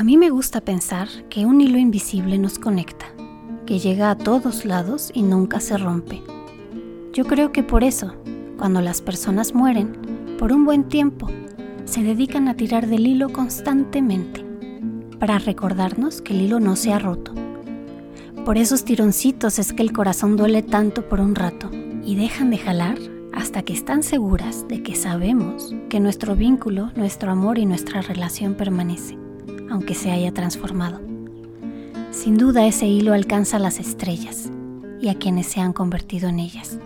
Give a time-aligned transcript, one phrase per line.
[0.00, 3.04] A mí me gusta pensar que un hilo invisible nos conecta,
[3.66, 6.22] que llega a todos lados y nunca se rompe.
[7.12, 8.14] Yo creo que por eso,
[8.56, 11.28] cuando las personas mueren, por un buen tiempo,
[11.84, 14.42] se dedican a tirar del hilo constantemente,
[15.18, 17.34] para recordarnos que el hilo no se ha roto.
[18.46, 21.70] Por esos tironcitos es que el corazón duele tanto por un rato
[22.06, 22.96] y dejan de jalar
[23.34, 28.54] hasta que están seguras de que sabemos que nuestro vínculo, nuestro amor y nuestra relación
[28.54, 29.19] permanece
[29.70, 31.00] aunque se haya transformado.
[32.10, 34.50] Sin duda ese hilo alcanza las estrellas
[35.00, 36.78] y a quienes se han convertido en ellas.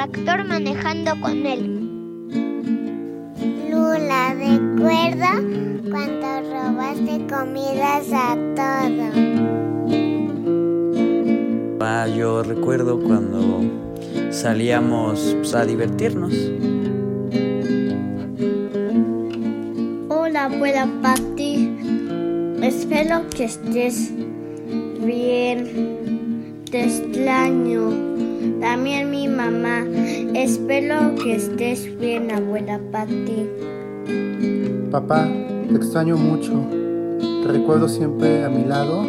[0.00, 1.78] Tractor manejando con él.
[3.70, 5.26] Lula, recuerdo
[5.90, 9.14] cuando robaste comidas a todos.
[11.80, 13.60] Ah, yo recuerdo cuando
[14.30, 16.32] salíamos pues, a divertirnos.
[20.08, 21.76] Hola, abuela Patti.
[22.62, 24.10] Espero que estés
[25.04, 25.99] bien.
[26.70, 27.90] Te extraño.
[28.60, 29.84] También mi mamá.
[30.34, 33.48] Espero que estés bien, abuela Patti.
[34.92, 35.28] Papá,
[35.68, 36.52] te extraño mucho.
[37.42, 39.02] Te recuerdo siempre a mi lado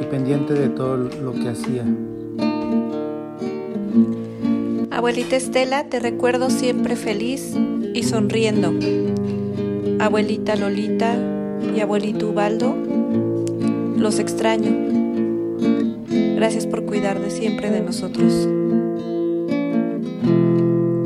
[0.00, 1.84] y pendiente de todo lo que hacía.
[4.90, 7.54] Abuelita Estela, te recuerdo siempre feliz
[7.92, 8.72] y sonriendo.
[9.98, 11.16] Abuelita Lolita
[11.76, 12.74] y abuelito Ubaldo,
[13.98, 15.01] los extraño.
[16.42, 18.48] Gracias por cuidar de siempre de nosotros.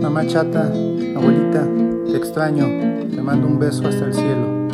[0.00, 0.72] Mamá chata,
[1.14, 1.68] abuelita,
[2.10, 2.64] te extraño.
[3.14, 4.68] Te mando un beso hasta el cielo.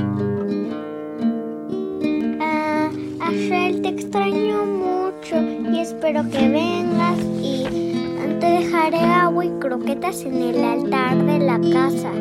[2.41, 2.89] Ah,
[3.83, 5.35] te extraño mucho
[5.73, 7.67] y espero que vengas y
[8.39, 12.13] te dejaré agua y croquetas en el altar de la casa.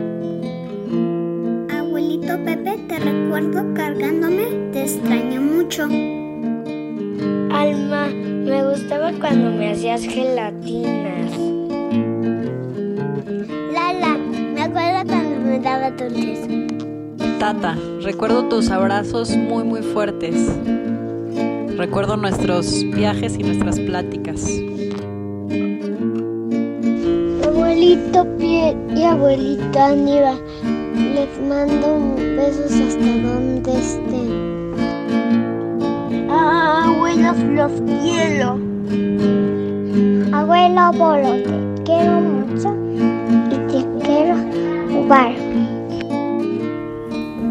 [1.77, 5.83] Abuelito Pepe, te recuerdo cargándome, te extraño mucho.
[7.53, 8.07] Alma,
[8.43, 11.31] me gustaba cuando me hacías gelatinas.
[13.73, 14.17] Lala,
[14.53, 16.47] me acuerdo cuando me daba dulces.
[17.39, 20.35] Tata, recuerdo tus abrazos muy muy fuertes.
[21.77, 24.47] Recuerdo nuestros viajes y nuestras pláticas.
[27.43, 30.39] Abuelito Pie y abuelita Aníbal,
[31.15, 34.50] les mando besos hasta donde estén.
[37.39, 38.59] Los quiero.
[40.33, 42.75] Abuelo Bolo, te quiero mucho
[43.49, 44.35] y te quiero
[44.91, 45.33] jugar.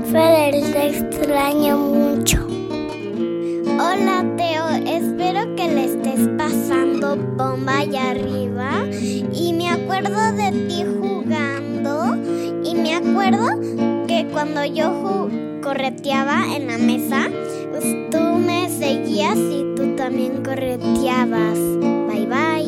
[0.05, 2.47] Feder, te extraño mucho.
[3.79, 8.85] Hola Teo, espero que le estés pasando bomba allá arriba.
[9.33, 12.17] Y me acuerdo de ti jugando.
[12.65, 13.61] Y me acuerdo
[14.07, 14.91] que cuando yo
[15.71, 17.29] correteaba en la mesa,
[17.71, 21.57] pues tú me seguías y tú también correteabas.
[22.09, 22.60] Bye bye.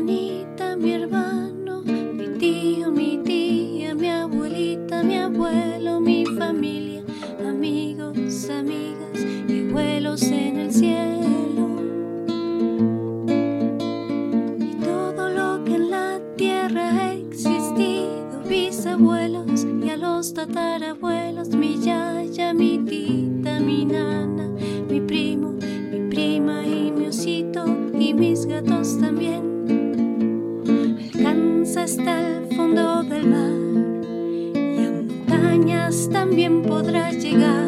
[0.00, 7.02] hermanita, mi hermano, mi tío, mi tía, mi abuelita, mi abuelo, mi familia,
[7.46, 11.68] amigos, amigas y vuelos en el cielo.
[14.58, 21.50] Y todo lo que en la tierra ha existido, mis abuelos y a los tatarabuelos,
[21.50, 24.48] mi yaya, mi tita, mi nana,
[24.88, 25.52] mi primo,
[25.92, 27.66] mi prima y mi osito
[27.98, 28.79] y mis gatos.
[31.90, 33.50] Hasta el fondo del mar
[34.54, 37.66] y a montañas también podrás llegar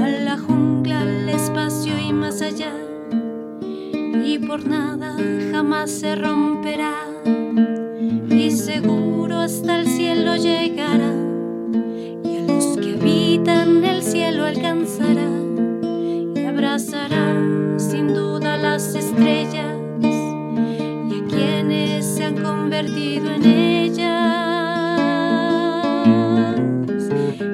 [0.00, 2.72] a la jungla, al espacio y más allá.
[4.24, 5.14] Y por nada
[5.52, 6.94] jamás se romperá.
[8.30, 11.12] Y seguro hasta el cielo llegará.
[12.24, 15.28] Y a los que habitan el cielo alcanzará.
[16.34, 17.34] Y abrazará
[17.76, 19.75] sin duda las estrellas.
[22.76, 24.06] Convertido en ellas.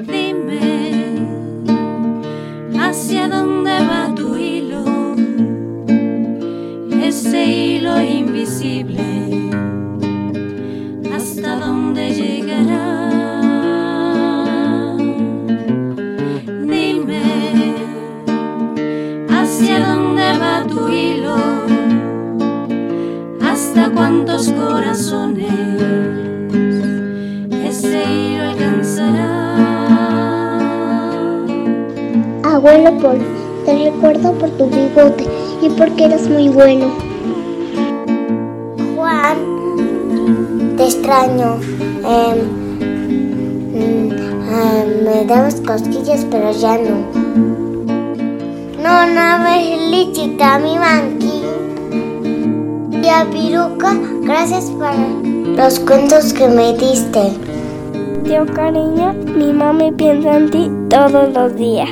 [0.06, 1.26] Dime
[2.76, 3.62] hacia dónde
[24.12, 25.53] hasta cuántos corazones
[27.64, 29.29] ese hilo alcanzará.
[32.43, 33.19] Abuelo Paul,
[33.64, 35.25] te recuerdo por tu bigote
[35.62, 36.93] y porque eres muy bueno.
[38.97, 39.38] Juan,
[40.76, 41.56] te extraño.
[42.03, 42.41] Mm,
[43.75, 44.08] em,
[45.05, 47.23] me dabas cosquillas, pero ya no.
[48.82, 49.23] No, no,
[49.91, 51.42] lichita, mi manqui.
[53.12, 54.94] Y a Piruca, gracias por
[55.55, 57.35] los cuentos que me diste.
[58.25, 61.91] Tío cariño, mi mami piensa en ti todos los días.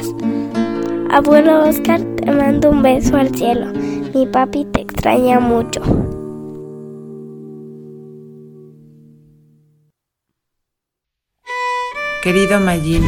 [1.11, 3.67] Abuelo Oscar, te mando un beso al cielo.
[4.15, 5.83] Mi papi te extraña mucho.
[12.23, 13.05] Querido Mayín,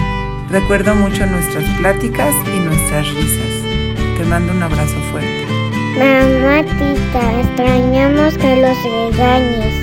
[0.50, 4.18] recuerdo mucho nuestras pláticas y nuestras risas.
[4.18, 5.61] Te mando un abrazo fuerte.
[5.98, 9.74] Mamá, tita, extrañamos que los regañes.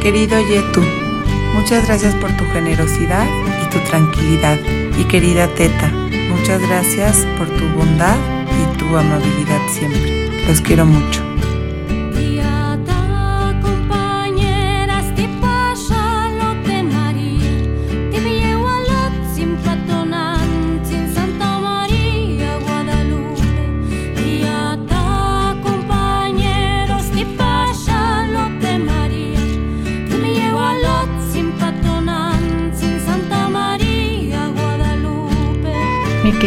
[0.00, 0.82] Querido Yetu,
[1.54, 3.26] muchas gracias por tu generosidad
[3.62, 4.58] y tu tranquilidad.
[4.98, 5.88] Y querida Teta,
[6.28, 8.16] muchas gracias por tu bondad
[8.50, 10.30] y tu amabilidad siempre.
[10.48, 11.33] Los quiero mucho.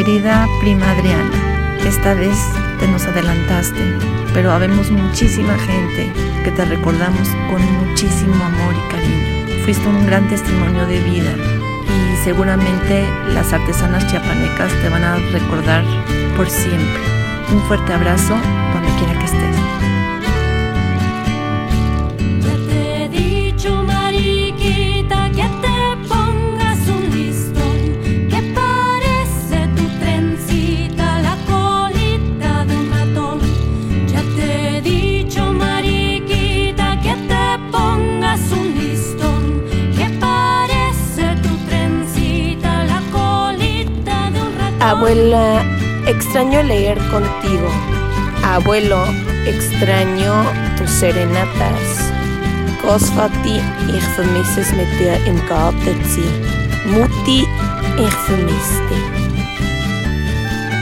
[0.08, 2.38] Querida prima Adriana, esta vez
[2.80, 3.82] te nos adelantaste,
[4.34, 6.14] pero habemos muchísima gente
[6.46, 9.66] que te recordamos con muchísimo amor y cariño.
[9.66, 11.34] Fuiste un gran testimonio de vida
[11.84, 15.84] y seguramente las artesanas chiapanecas te van a recordar
[16.38, 17.04] por siempre.
[17.52, 18.38] Un fuerte abrazo
[45.08, 45.64] Abuela,
[46.06, 47.70] extraño leer contigo.
[48.44, 49.06] Abuelo,
[49.46, 50.44] extraño
[50.76, 52.12] tus serenatas.
[52.82, 56.28] Kosvati, ich vermisse es mit dir im Garten zu.
[56.90, 57.48] Mutti,
[57.98, 59.08] ich vermisse dich.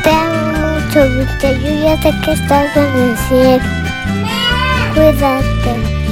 [0.03, 1.51] Te amo mucho, Vita.
[1.51, 3.63] Yo ya sé que estás en el cielo.
[4.95, 6.04] Cuídate.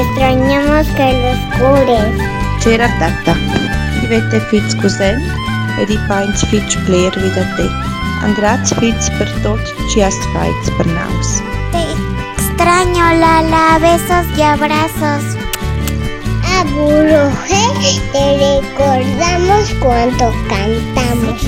[0.00, 2.14] Extrañamos que los cures.
[2.60, 3.34] C'era tata,
[4.00, 5.18] divette fits cousin
[5.78, 7.66] e di pains fits player vida te.
[8.24, 11.42] Un grazie fits per tot, ci hast fights per naus.
[11.72, 11.82] Te
[12.36, 13.78] extraño, Lala.
[13.78, 15.24] Besos y abrazos.
[16.58, 17.30] Abuelo,
[18.12, 21.38] te recordamos cuando cantamos.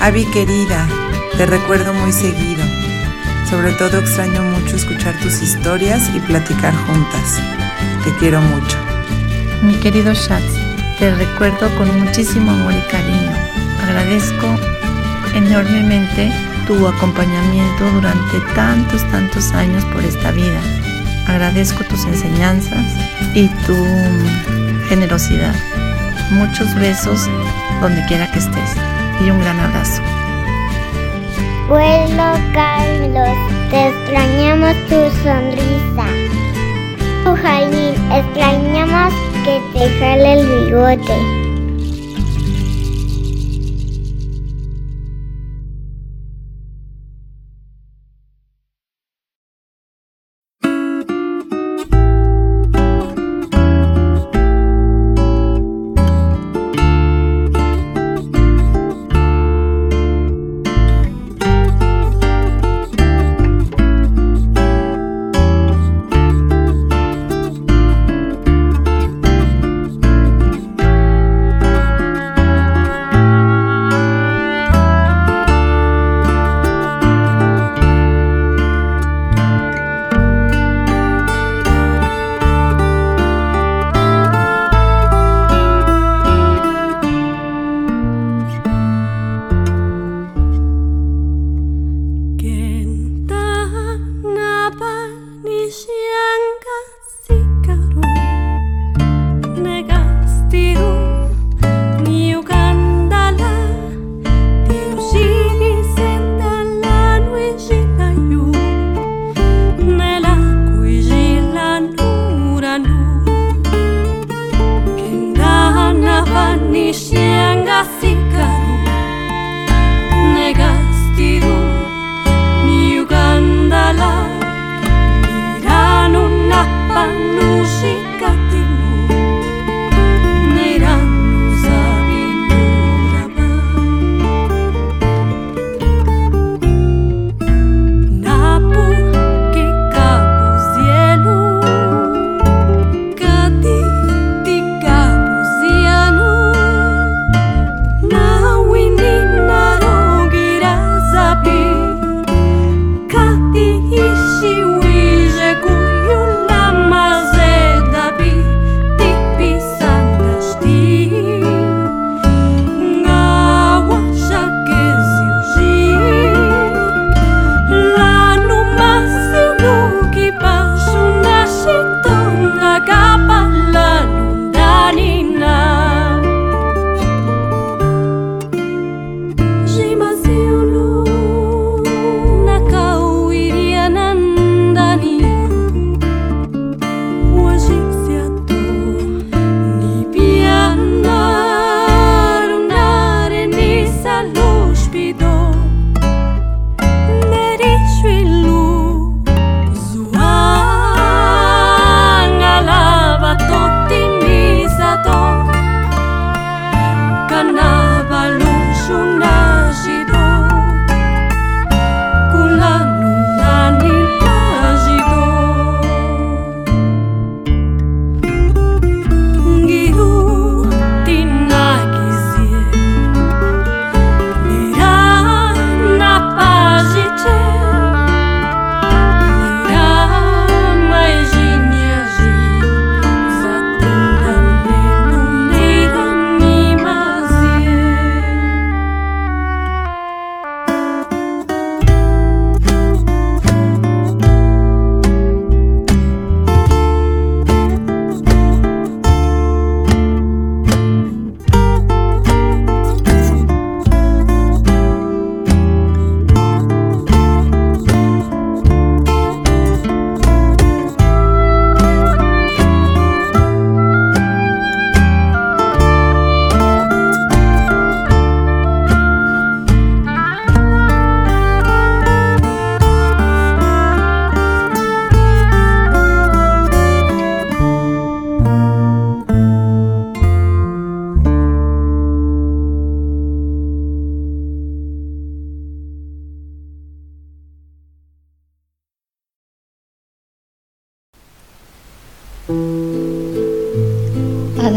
[0.00, 0.88] Avi querida,
[1.36, 2.64] te recuerdo muy seguido.
[3.50, 7.38] Sobre todo extraño mucho escuchar tus historias y platicar juntas.
[8.02, 8.78] Te quiero mucho.
[9.60, 10.54] Mi querido Schatz,
[10.98, 13.30] te recuerdo con muchísimo amor y cariño.
[13.82, 14.46] Agradezco
[15.34, 16.32] enormemente
[16.66, 20.60] tu acompañamiento durante tantos, tantos años por esta vida.
[21.26, 22.86] Agradezco tus enseñanzas
[23.34, 23.76] y tu
[24.88, 25.54] generosidad.
[26.30, 27.28] Muchos besos
[27.82, 28.70] donde quiera que estés
[29.20, 30.02] y un gran abrazo.
[32.52, 33.36] Carlos,
[33.70, 36.06] te extrañamos tu sonrisa.
[37.42, 41.39] Jalín, extrañamos que te jale el bigote.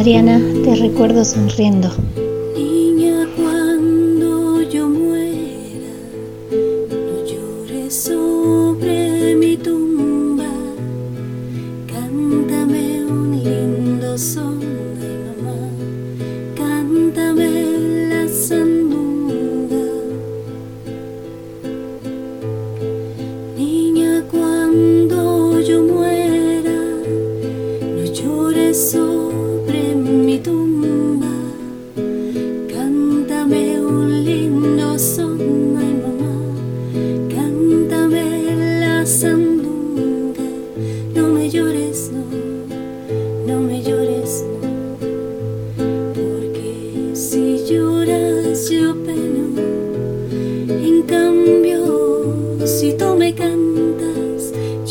[0.03, 1.89] Adriana, te recuerdo sonriendo.
[2.57, 5.95] Niña, cuando yo muera,
[6.51, 10.51] no llores sobre mi tumba,
[11.87, 14.62] cántame un lindo son.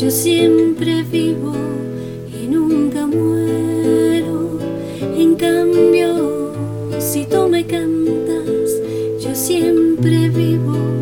[0.03, 1.53] Yo siempre vivo
[2.37, 4.59] y nunca muero.
[5.15, 6.51] En cambio,
[6.99, 8.69] si tú me cantas,
[9.21, 10.92] yo siempre vivo.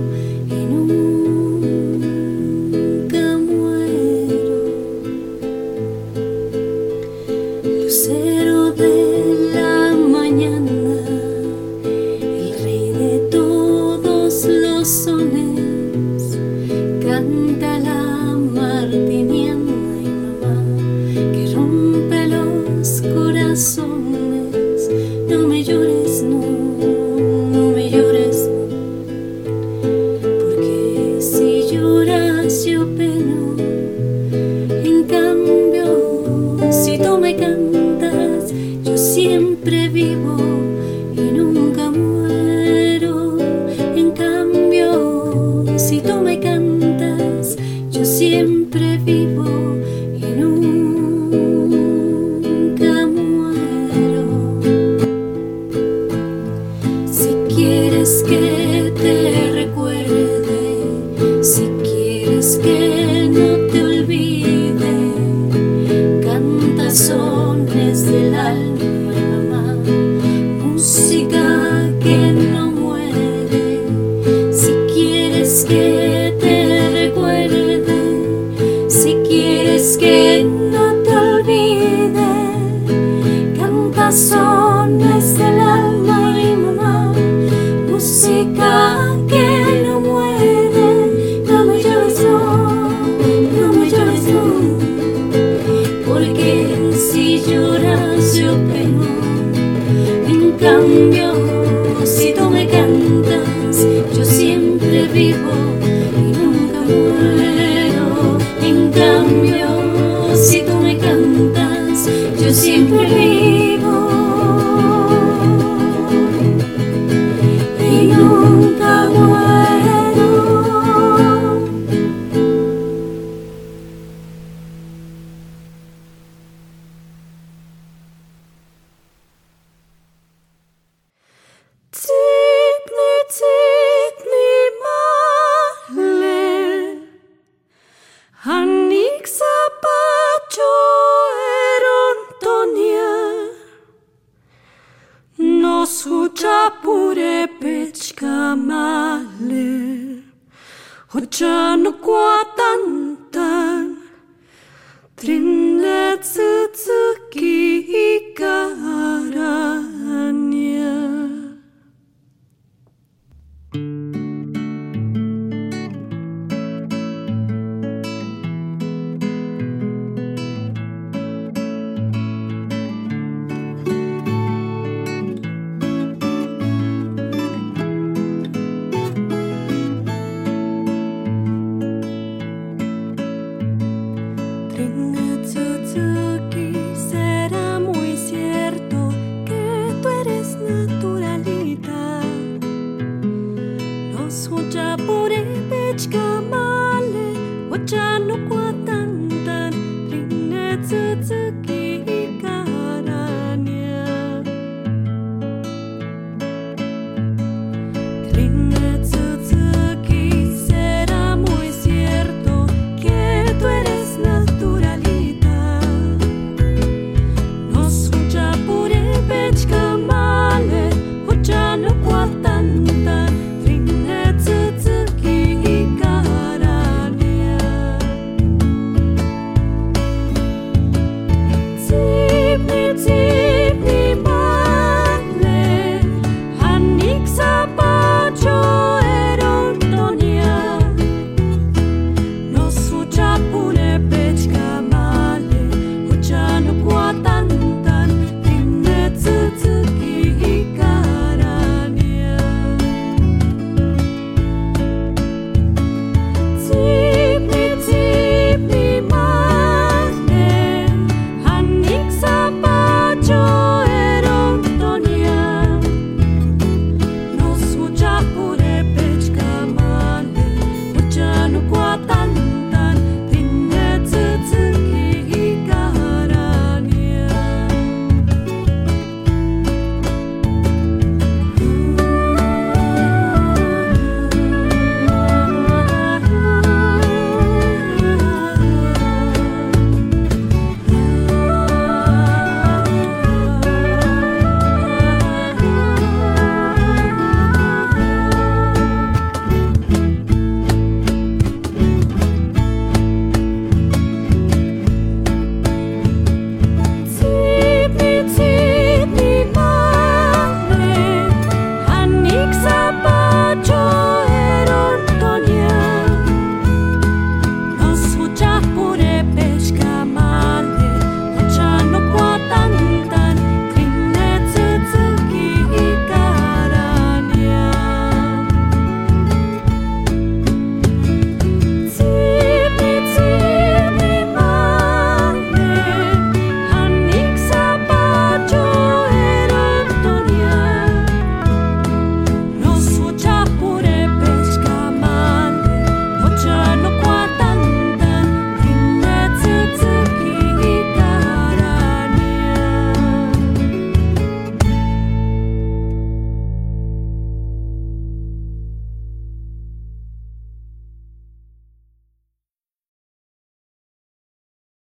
[197.85, 198.91] ya no cuenta.